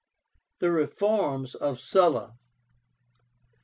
THE 0.57 0.71
REFORMS 0.71 1.53
OF 1.53 1.79
SULLA. 1.79 2.35